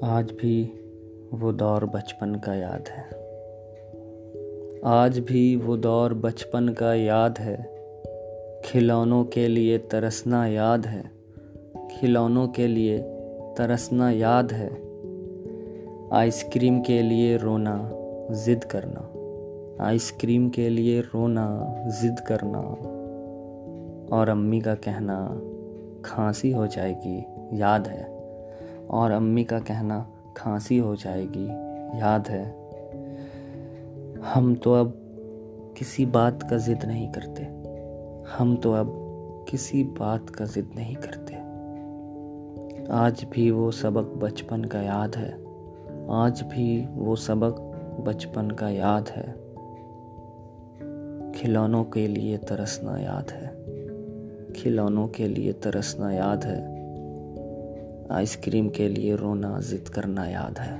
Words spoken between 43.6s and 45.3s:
سبق بچپن کا یاد